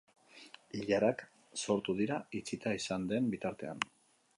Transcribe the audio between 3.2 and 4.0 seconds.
bitartean.